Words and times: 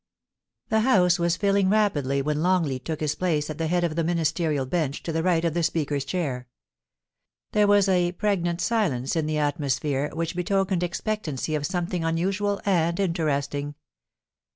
The 0.69 0.79
House 0.79 1.19
was 1.19 1.37
filling 1.37 1.69
rapidly 1.69 2.23
when 2.23 2.41
Longleat 2.41 2.83
took 2.85 3.01
his 3.01 3.13
place 3.13 3.51
at 3.51 3.59
the 3.59 3.67
head 3.67 3.83
of 3.83 3.95
the 3.95 4.03
Ministerial 4.03 4.65
bench 4.65 5.03
to 5.03 5.11
the 5.11 5.21
right 5.21 5.45
of 5.45 5.53
the 5.53 5.61
Speaker's 5.61 6.05
chair. 6.05 6.47
There 7.51 7.67
was 7.67 7.87
a 7.87 8.11
pregnant 8.13 8.61
silence 8.61 9.15
in 9.15 9.27
the 9.27 9.37
atmosphere 9.37 10.09
which 10.15 10.35
betokened 10.35 10.81
expectancy 10.81 11.53
of 11.53 11.67
something 11.67 12.03
un 12.03 12.17
usual 12.17 12.59
and 12.65 12.99
interesting. 12.99 13.75